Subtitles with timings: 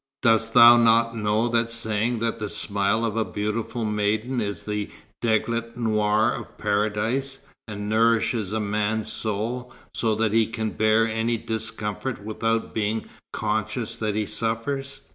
[0.23, 4.89] "Dost thou not know the saying that the smile of a beautiful maiden is the
[5.21, 11.37] deglet nour of Paradise, and nourishes a man's soul, so that he can bear any
[11.37, 15.01] discomfort without being conscious that he suffers?"